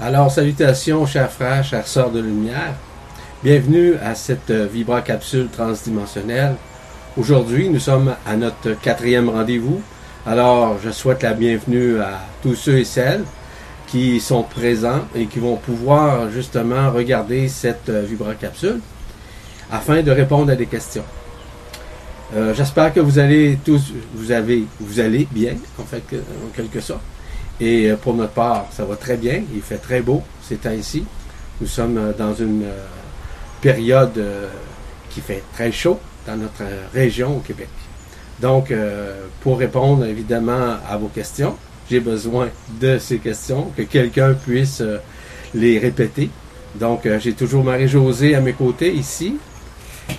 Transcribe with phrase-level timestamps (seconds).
[0.00, 2.74] Alors, salutations, chers frères, chères sœurs de lumière.
[3.44, 6.56] Bienvenue à cette euh, vibra-capsule transdimensionnelle.
[7.16, 9.80] Aujourd'hui, nous sommes à notre quatrième rendez-vous.
[10.26, 13.22] Alors, je souhaite la bienvenue à tous ceux et celles
[13.86, 18.80] qui sont présents et qui vont pouvoir justement regarder cette euh, vibra-capsule
[19.70, 21.04] afin de répondre à des questions.
[22.34, 26.02] Euh, J'espère que vous allez tous, vous avez, vous allez bien, en fait,
[26.44, 27.13] en quelque sorte.
[27.60, 29.42] Et euh, pour notre part, ça va très bien.
[29.54, 31.04] Il fait très beau ces temps-ci.
[31.60, 32.86] Nous sommes euh, dans une euh,
[33.60, 34.22] période
[35.10, 37.68] qui fait très chaud dans notre région au Québec.
[38.42, 38.74] Donc,
[39.40, 41.56] pour répondre évidemment à vos questions,
[41.88, 44.82] j'ai besoin de ces questions, que quelqu'un puisse
[45.54, 46.28] les répéter.
[46.74, 49.38] Donc, j'ai toujours Marie-Josée à mes côtés ici.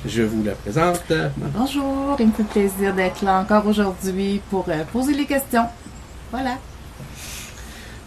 [0.08, 1.14] Je vous la présente.
[1.38, 5.66] Bonjour, il me fait plaisir d'être là encore aujourd'hui pour poser les questions.
[6.32, 6.58] Voilà.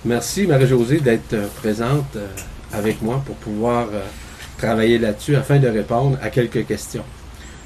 [0.04, 2.28] Merci Marie-Josée d'être euh, présente euh,
[2.72, 4.00] avec moi pour pouvoir euh,
[4.56, 7.02] travailler là-dessus afin de répondre à quelques questions.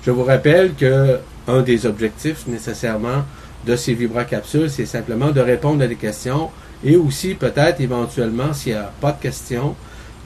[0.05, 3.25] Je vous rappelle que un des objectifs nécessairement
[3.67, 6.49] de ces vibra-capsules, c'est simplement de répondre à des questions
[6.83, 9.77] et aussi peut-être éventuellement, s'il n'y a pas de questions,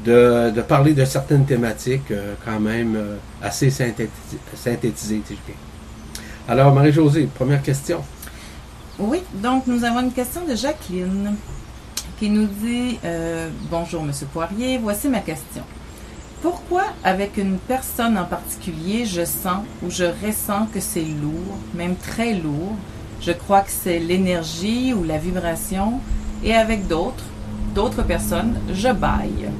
[0.05, 2.13] de, parler de certaines thématiques
[2.45, 2.98] quand même
[3.43, 4.09] assez synthéti-
[4.55, 5.23] synthétisées.
[6.48, 8.03] Alors Marie-Josée, première question.
[8.98, 11.35] Oui, donc nous avons une question de Jacqueline
[12.19, 15.62] qui nous dit euh, Bonjour Monsieur Poirier, voici ma question.
[16.42, 21.97] Pourquoi avec une personne en particulier je sens ou je ressens que c'est lourd, même
[21.97, 22.75] très lourd,
[23.20, 26.00] je crois que c'est l'énergie ou la vibration,
[26.45, 27.25] et avec d'autres,
[27.75, 29.51] d'autres personnes, je baille.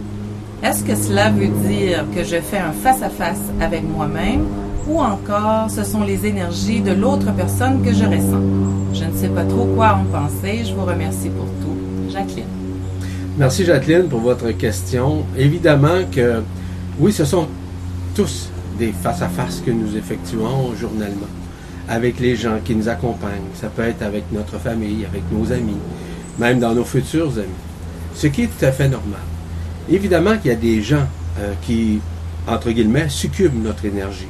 [0.63, 4.47] Est-ce que cela veut dire que je fais un face-à-face avec moi-même
[4.89, 8.95] ou encore ce sont les énergies de l'autre personne que je ressens?
[8.95, 10.65] Je ne sais pas trop quoi en penser.
[10.65, 11.96] Je vous remercie pour tout.
[12.17, 12.45] Jacqueline.
[13.37, 15.27] Merci Jacqueline pour votre question.
[15.37, 16.41] Évidemment que
[16.99, 17.47] oui, ce sont
[18.15, 21.29] tous des face-à-face que nous effectuons journalement
[21.89, 23.53] avec les gens qui nous accompagnent.
[23.55, 25.77] Ça peut être avec notre famille, avec nos amis,
[26.39, 27.63] même dans nos futurs amis.
[28.15, 29.21] Ce qui est tout à fait normal.
[29.91, 31.07] Évidemment qu'il y a des gens
[31.39, 32.01] euh, qui,
[32.49, 34.29] entre guillemets, succubent notre énergie.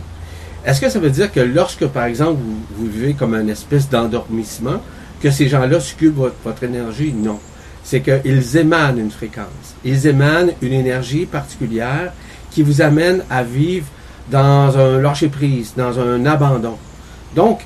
[0.65, 2.41] Est-ce que ça veut dire que lorsque, par exemple,
[2.77, 4.83] vous, vivez comme une espèce d'endormissement,
[5.23, 7.15] que ces gens-là succubent votre, votre énergie?
[7.17, 7.39] Non.
[7.87, 9.77] C'est qu'ils émanent une fréquence.
[9.85, 12.13] Ils émanent une énergie particulière
[12.51, 13.87] qui vous amène à vivre
[14.29, 16.77] dans un lâcher-prise, dans un abandon.
[17.37, 17.61] Donc,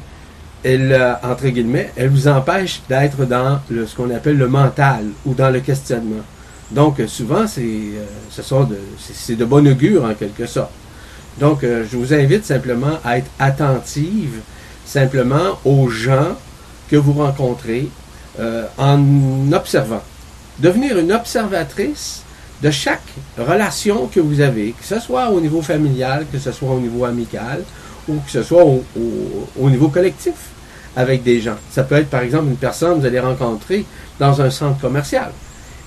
[0.62, 5.32] elle, euh, entre guillemets, elle vous empêche d'être dans ce qu'on appelle le mental ou
[5.32, 6.22] dans le questionnement.
[6.70, 10.72] Donc, euh, souvent, c'est, euh, ce de, de bon augure en quelque sorte.
[11.38, 14.40] Donc, je vous invite simplement à être attentive
[14.84, 16.36] simplement aux gens
[16.90, 17.88] que vous rencontrez
[18.40, 20.02] euh, en observant.
[20.58, 22.22] Devenir une observatrice
[22.62, 23.02] de chaque
[23.38, 27.04] relation que vous avez, que ce soit au niveau familial, que ce soit au niveau
[27.04, 27.62] amical
[28.08, 30.34] ou que ce soit au, au- au niveau collectif
[30.96, 31.56] avec des gens.
[31.70, 33.84] Ça peut être par exemple une personne que vous allez rencontrer
[34.18, 35.30] dans un centre commercial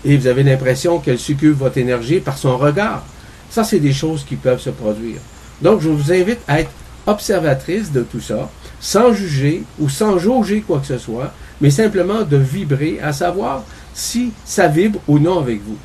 [0.06, 3.03] et vous avez l'impression qu'elle succube votre énergie par son regard.
[3.50, 5.19] Ça, c'est des choses qui peuvent se produire.
[5.62, 6.72] Donc, je vous invite à être
[7.06, 8.50] observatrice de tout ça,
[8.80, 11.31] sans juger ou sans jauger quoi que ce soit,
[11.63, 13.63] mais simplement de vibrer, à savoir
[13.94, 15.78] si ça vibre ou non avec vous.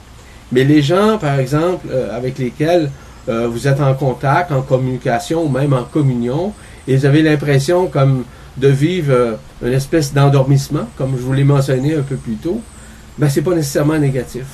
[0.51, 2.91] Mais les gens, par exemple, euh, avec lesquels
[3.29, 6.53] euh, vous êtes en contact, en communication ou même en communion,
[6.89, 8.25] et vous avez l'impression comme
[8.57, 12.61] de vivre euh, une espèce d'endormissement, comme je vous l'ai mentionné un peu plus tôt,
[13.17, 14.47] ben c'est pas nécessairement négatif.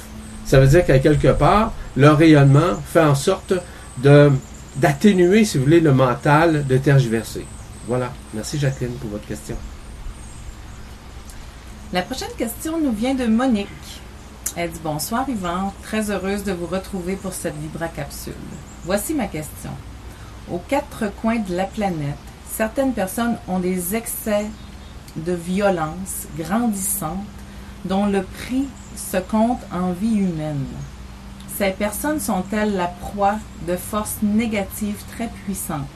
[0.44, 3.54] Ça veut dire qu'à quelque part, leur rayonnement fait en sorte
[4.02, 4.30] de
[4.76, 7.46] d'atténuer, si vous voulez, le mental, de tergiverser.
[7.86, 8.12] Voilà.
[8.34, 9.54] Merci Jacqueline pour votre question.
[11.94, 13.68] La prochaine question nous vient de Monique.
[14.56, 18.32] Elle dit Bonsoir Yvan, très heureuse de vous retrouver pour cette Vibra capsule.
[18.84, 19.70] Voici ma question.
[20.50, 22.18] Aux quatre coins de la planète,
[22.50, 24.46] certaines personnes ont des excès
[25.14, 27.24] de violence grandissantes
[27.84, 28.66] dont le prix
[28.96, 30.66] se compte en vie humaine.
[31.56, 35.86] Ces personnes sont-elles la proie de forces négatives très puissantes?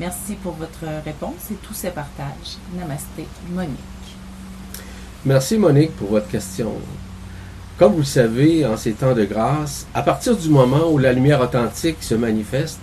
[0.00, 2.58] Merci pour votre réponse et tous ces partages.
[2.76, 3.91] Namasté, Monique.
[5.24, 6.72] Merci Monique pour votre question.
[7.78, 11.12] Comme vous le savez, en ces temps de grâce, à partir du moment où la
[11.12, 12.80] lumière authentique se manifeste,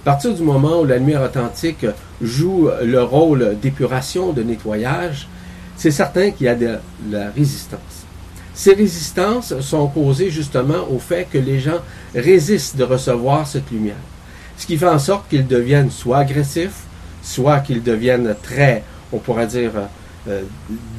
[0.00, 1.84] à partir du moment où la lumière authentique
[2.22, 5.28] joue le rôle d'épuration, de nettoyage,
[5.76, 6.78] c'est certain qu'il y a de
[7.10, 8.06] la résistance.
[8.54, 11.80] Ces résistances sont causées justement au fait que les gens
[12.14, 14.00] résistent de recevoir cette lumière.
[14.56, 16.84] Ce qui fait en sorte qu'ils deviennent soit agressifs,
[17.22, 19.72] soit qu'ils deviennent très, on pourrait dire,
[20.28, 20.42] euh,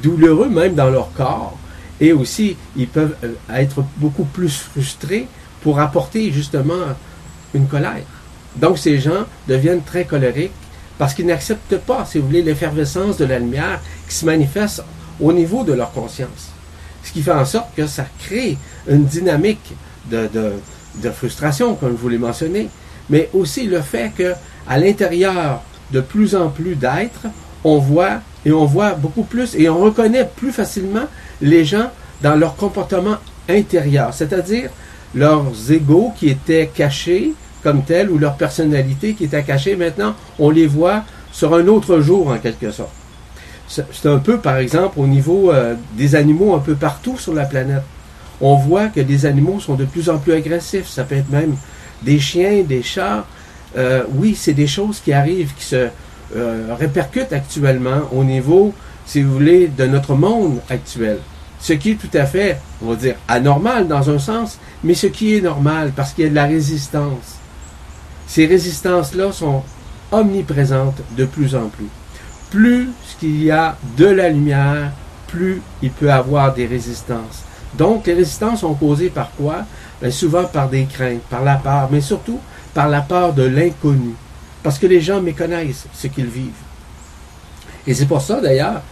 [0.02, 1.56] douloureux même dans leur corps.
[2.00, 5.28] Et aussi, ils peuvent euh, être beaucoup plus frustrés
[5.62, 6.94] pour apporter justement
[7.54, 8.02] une colère.
[8.56, 10.50] Donc ces gens deviennent très colériques
[10.98, 14.82] parce qu'ils n'acceptent pas, si vous voulez, l'effervescence de la lumière qui se manifeste
[15.20, 16.50] au niveau de leur conscience.
[17.02, 18.56] Ce qui fait en sorte que ça crée
[18.88, 19.72] une dynamique
[20.10, 20.28] de,
[21.02, 22.68] de, frustration, comme je vous l'ai mentionné,
[23.08, 24.34] mais aussi le fait que
[24.68, 27.26] à l'intérieur de plus en plus d'êtres,
[27.64, 31.06] on voit et on voit beaucoup plus et on reconnaît plus facilement
[31.40, 31.90] les gens
[32.22, 33.16] dans leur comportement
[33.48, 34.70] intérieur, c'est-à-dire
[35.14, 39.76] leurs égaux qui étaient cachés comme tels ou leur personnalité qui était cachée.
[39.76, 42.90] Maintenant, on les voit sur un autre jour en quelque sorte.
[43.68, 47.46] C'est un peu, par exemple, au niveau euh, des animaux un peu partout sur la
[47.46, 47.82] planète.
[48.40, 50.88] On voit que les animaux sont de plus en plus agressifs.
[50.88, 51.56] Ça peut être même
[52.02, 53.24] des chiens, des chats.
[53.78, 55.88] Euh, oui, c'est des choses qui arrivent, qui se
[56.36, 58.74] euh, répercutent actuellement au niveau,
[59.06, 61.18] si vous voulez, de notre monde actuel.
[61.60, 65.06] Ce qui est tout à fait, on va dire, anormal dans un sens, mais ce
[65.06, 67.38] qui est normal parce qu'il y a de la résistance.
[68.26, 69.62] Ces résistances-là sont
[70.10, 71.88] omniprésentes de plus en plus.
[72.50, 72.88] Plus
[73.20, 74.90] qu'il y a de la lumière,
[75.28, 77.42] plus il peut avoir des résistances.
[77.76, 79.64] Donc, les résistances sont causées par quoi?
[80.00, 82.40] Bien, souvent par des craintes, par la peur, mais surtout
[82.74, 84.14] par la peur de l'inconnu.
[84.62, 86.50] Parce que les gens méconnaissent ce qu'ils vivent.
[87.86, 88.82] Et c'est pour ça, d'ailleurs,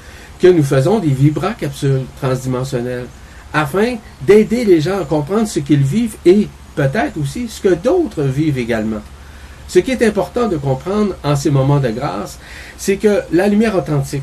[0.40, 3.06] que nous faisons des vibracapsules transdimensionnelles,
[3.52, 8.22] afin d'aider les gens à comprendre ce qu'ils vivent et peut-être aussi ce que d'autres
[8.22, 9.02] vivent également.
[9.69, 12.38] Ce qui est important de comprendre en ces moments de grâce,
[12.76, 14.22] c'est que la lumière authentique,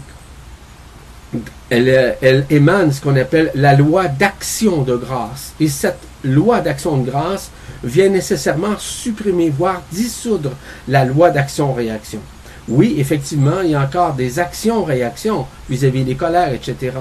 [1.69, 5.53] elle, elle émane ce qu'on appelle la loi d'action de grâce.
[5.59, 7.51] Et cette loi d'action de grâce
[7.83, 10.51] vient nécessairement supprimer, voire dissoudre
[10.87, 12.19] la loi d'action-réaction.
[12.67, 16.91] Oui, effectivement, il y a encore des actions-réactions vis-à-vis des colères, etc.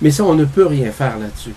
[0.00, 1.54] Mais ça, on ne peut rien faire là-dessus.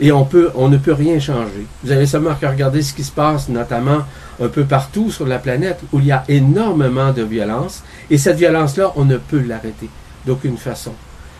[0.00, 0.26] Et on,
[0.68, 1.66] ne peut rien changer.
[1.84, 4.00] Vous avez seulement qu'à regarder ce qui se passe, notamment
[4.42, 7.82] un peu partout sur la planète, où il y a énormément de violence.
[8.10, 9.88] Et cette violence-là, on ne peut l'arrêter
[10.26, 10.92] d'aucune façon.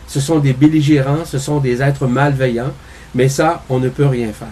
[0.07, 2.71] Ce sont des belligérants, ce sont des êtres malveillants,
[3.13, 4.47] mais ça, on ne peut rien faire.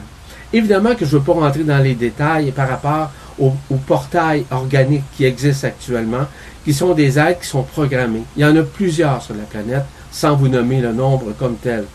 [0.54, 3.10] Évidemment que je ne veux pas rentrer dans les détails par rapport
[3.40, 3.54] aux,
[3.88, 6.28] portails organiques qui existent actuellement,
[6.64, 8.22] qui sont des êtres qui sont programmés.
[8.38, 11.86] Il y en a plusieurs sur la planète, sans vous nommer le nombre comme tel.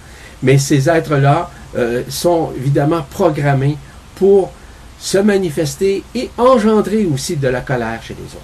[0.43, 3.77] Mais ces êtres-là euh, sont évidemment programmés
[4.17, 4.53] pour
[4.99, 8.43] se manifester et engendrer aussi de la colère chez les autres.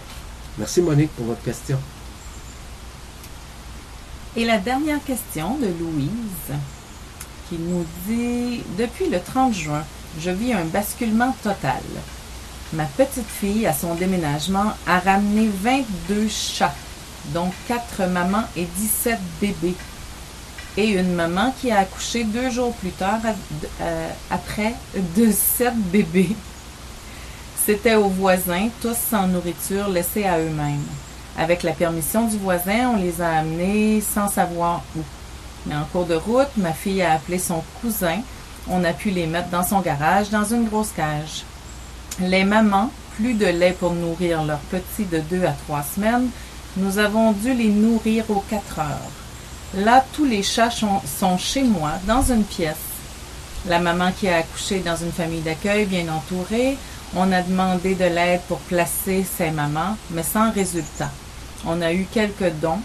[0.58, 1.78] Merci Monique pour votre question.
[4.37, 6.58] Et la dernière question de Louise
[7.49, 9.84] qui nous dit Depuis le 30 juin,
[10.20, 11.82] je vis un basculement total.
[12.72, 16.75] Ma petite fille, à son déménagement, a ramené 22 chats,
[17.26, 19.76] dont 4 mamans et 17 bébés.
[20.76, 23.20] Et une maman qui a accouché deux jours plus tard
[23.81, 24.75] euh, après
[25.16, 26.34] de 7 bébés.
[27.64, 30.84] C'était aux voisins, tous sans nourriture, laissés à eux-mêmes.
[31.38, 35.00] Avec la permission du voisin, on les a amenés sans savoir où.
[35.66, 38.19] Mais en cours de route, ma fille a appelé son cousin.
[38.69, 41.44] On a pu les mettre dans son garage, dans une grosse cage.
[42.20, 46.28] Les mamans, plus de lait pour nourrir leurs petits de deux à trois semaines,
[46.76, 49.12] nous avons dû les nourrir aux quatre heures.
[49.76, 52.76] Là, tous les chats sont chez moi, dans une pièce.
[53.66, 56.76] La maman qui a accouché dans une famille d'accueil bien entourée,
[57.16, 61.11] on a demandé de l'aide pour placer ses mamans, mais sans résultat.
[61.66, 62.80] On a eu quelques dons.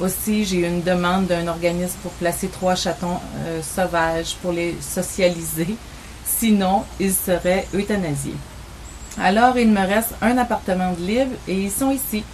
[0.00, 4.76] Aussi, j'ai eu une demande d'un organisme pour placer trois chatons euh, sauvages pour les
[4.80, 5.74] socialiser.
[6.26, 8.36] Sinon, ils seraient euthanasiés.
[9.18, 12.24] Alors, il me reste un appartement de libre et ils sont ici.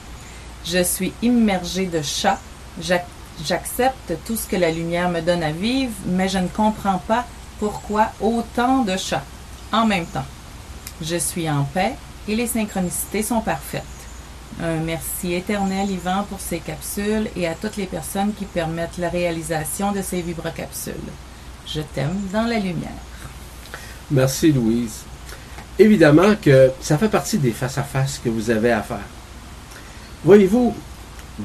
[0.64, 2.40] Je suis immergée de chats.
[2.80, 7.24] J'accepte tout ce que la lumière me donne à vivre, mais je ne comprends pas
[7.60, 9.24] pourquoi autant de chats
[9.72, 10.26] en même temps.
[11.00, 11.94] Je suis en paix
[12.26, 13.82] et les synchronicités sont parfaites.
[14.60, 19.08] Un merci éternel, Yvan, pour ces capsules et à toutes les personnes qui permettent la
[19.08, 20.92] réalisation de ces vibrocapsules.
[21.66, 22.90] Je t'aime dans la lumière.
[24.10, 25.04] Merci, Louise.
[25.78, 28.98] Évidemment que ça fait partie des face-à-face que vous avez à faire.
[30.24, 30.74] Voyez-vous,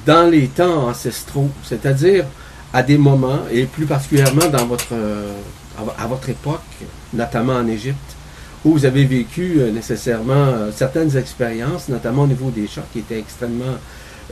[0.05, 2.25] dans les temps ancestraux, c'est-à-dire
[2.73, 4.93] à des moments, et plus particulièrement dans votre,
[5.97, 6.59] à votre époque,
[7.13, 8.16] notamment en Égypte,
[8.65, 12.99] où vous avez vécu euh, nécessairement euh, certaines expériences, notamment au niveau des chats qui
[12.99, 13.77] étaient extrêmement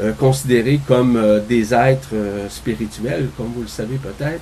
[0.02, 2.16] euh, considérés comme des êtres
[2.50, 4.42] spirituels, comme vous le savez peut-être.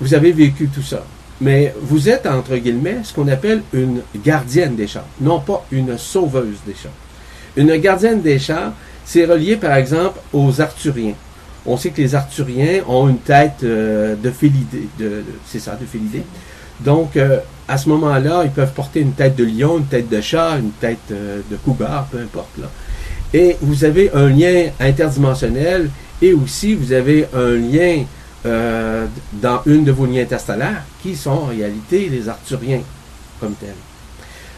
[0.00, 1.04] vous avez vécu tout ça.
[1.40, 5.96] Mais vous êtes, entre guillemets, ce qu'on appelle une gardienne des chats, non pas une
[5.96, 6.88] sauveuse des chats.
[7.56, 8.72] Une gardienne des chats,
[9.04, 11.14] c'est relié par exemple aux Arthuriens,
[11.64, 15.86] On sait que les Arthuriens ont une tête euh, de félidé, de, c'est ça, de
[15.86, 16.22] félidé.
[16.80, 20.20] Donc, euh, à ce moment-là, ils peuvent porter une tête de lion, une tête de
[20.22, 22.56] chat, une tête euh, de cougar, peu importe.
[22.58, 22.68] Là.
[23.34, 25.90] Et vous avez un lien interdimensionnel
[26.22, 28.04] et aussi vous avez un lien
[28.46, 32.80] euh, dans une de vos liens interstellaires qui sont en réalité les Arthuriens
[33.38, 33.68] comme tels.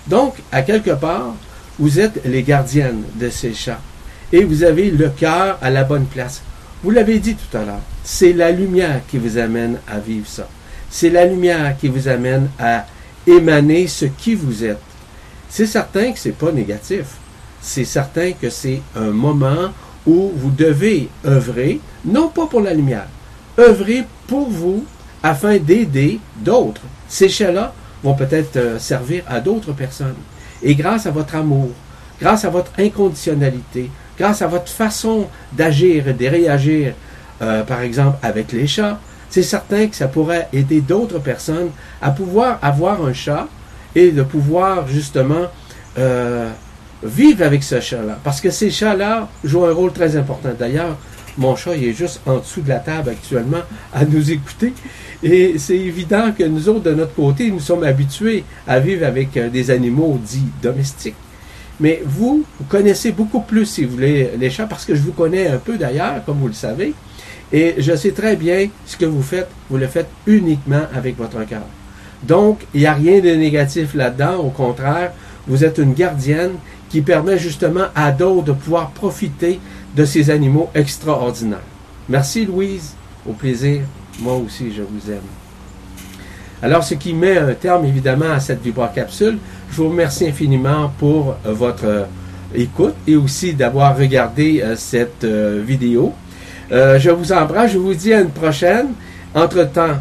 [0.07, 1.35] Donc, à quelque part,
[1.79, 3.81] vous êtes les gardiennes de ces chats
[4.33, 6.43] et vous avez le cœur à la bonne place.
[6.85, 10.49] Vous l'avez dit tout à l'heure, c'est la lumière qui vous amène à vivre ça.
[10.89, 12.87] C'est la lumière qui vous amène à
[13.27, 14.81] émaner ce qui vous êtes.
[15.49, 17.07] C'est certain que c'est pas négatif.
[17.61, 19.73] C'est certain que c'est un moment
[20.07, 23.09] où vous devez œuvrer, non pas pour la lumière,
[23.59, 24.85] œuvrer pour vous
[25.23, 26.83] afin d'aider d'autres.
[27.09, 30.15] Ces chats-là vont peut-être euh, servir à d'autres personnes.
[30.63, 31.71] Et grâce à votre amour,
[32.21, 36.95] grâce à votre inconditionnalité, grâce à votre façon d'agir et de réagir,
[37.43, 38.99] euh, par exemple avec les chats,
[39.31, 41.71] c'est certain que ça pourrait aider d'autres personnes
[42.03, 43.49] à pouvoir avoir un chat
[43.95, 45.47] et de pouvoir justement
[45.99, 46.51] euh,
[47.03, 48.19] vivre avec ce chat-là.
[48.23, 50.51] Parce que ces chats-là jouent un rôle très important.
[50.59, 50.97] D'ailleurs,
[51.39, 53.63] mon chat est juste en dessous de la table actuellement
[53.95, 54.75] à nous écouter.
[55.23, 59.37] Et c'est évident que nous autres, de notre côté, nous sommes habitués à vivre avec
[59.37, 61.15] euh, des animaux dits domestiques.
[61.79, 65.13] Mais vous, vous connaissez beaucoup plus, si vous voulez, les chats, parce que je vous
[65.13, 66.95] connais un peu d'ailleurs, comme vous le savez.
[67.53, 69.49] Et je sais très bien ce que vous faites.
[69.69, 71.63] Vous le faites uniquement avec votre cœur.
[72.23, 74.37] Donc, il n'y a rien de négatif là-dedans.
[74.37, 75.13] Au contraire,
[75.47, 76.53] vous êtes une gardienne
[76.89, 79.59] qui permet justement à d'autres de pouvoir profiter
[79.97, 81.59] de ces animaux extraordinaires.
[82.09, 82.95] Merci Louise.
[83.29, 83.83] Au plaisir.
[84.21, 85.21] Moi aussi, je vous aime.
[86.63, 88.61] Alors, ce qui met un terme évidemment à cette
[88.95, 89.39] capsule,
[89.71, 92.05] je vous remercie infiniment pour euh, votre euh,
[92.55, 96.13] écoute et aussi d'avoir regardé euh, cette vidéo.
[96.71, 98.89] Je vous embrasse, je vous dis à une prochaine.
[99.35, 99.97] Entre-temps,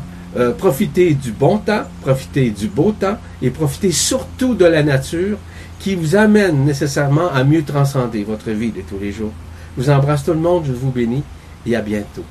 [0.57, 5.37] profitez du bon temps, profitez du beau temps et profitez surtout de la nature
[5.79, 9.31] qui vous amène nécessairement à mieux transcender votre vie de tous les jours.
[9.77, 11.23] Je vous embrasse tout le monde, je vous bénis
[11.65, 12.25] et à bientôt.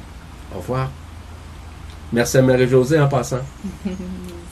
[0.54, 0.90] Au revoir.
[2.12, 3.40] Merci à Marie-Josée en passant.